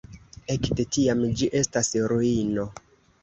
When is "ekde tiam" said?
0.53-1.19